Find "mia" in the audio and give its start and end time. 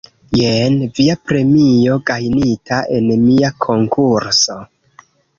3.25-3.51